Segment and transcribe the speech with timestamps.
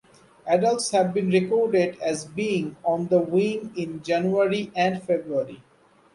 [0.47, 5.61] Adults have been recorded as being on the wing in January and February.